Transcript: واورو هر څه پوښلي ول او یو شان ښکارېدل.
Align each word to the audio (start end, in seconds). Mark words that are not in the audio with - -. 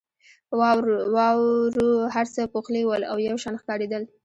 واورو 1.15 1.89
هر 2.15 2.25
څه 2.33 2.41
پوښلي 2.53 2.83
ول 2.85 3.01
او 3.11 3.17
یو 3.27 3.35
شان 3.43 3.55
ښکارېدل. 3.61 4.03